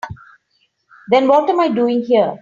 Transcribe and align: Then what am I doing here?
Then 1.09 1.27
what 1.27 1.47
am 1.47 1.59
I 1.59 1.67
doing 1.69 2.01
here? 2.01 2.39